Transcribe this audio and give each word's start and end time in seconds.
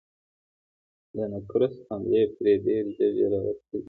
د 1.15 1.17
نقرس 1.33 1.75
حملې 1.87 2.23
پرې 2.35 2.53
ډېر 2.65 2.83
ژر 2.95 3.11
ژر 3.17 3.31
راتلې. 3.43 3.79